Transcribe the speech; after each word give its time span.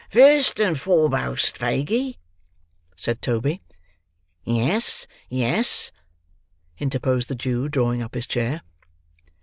"First 0.09 0.59
and 0.59 0.79
foremost, 0.79 1.55
Faguey," 1.59 2.17
said 2.95 3.21
Toby. 3.21 3.61
"Yes, 4.43 5.05
yes!" 5.29 5.91
interposed 6.79 7.27
the 7.27 7.35
Jew, 7.35 7.69
drawing 7.69 8.01
up 8.01 8.15
his 8.15 8.25
chair. 8.25 8.63
Mr. 9.25 9.31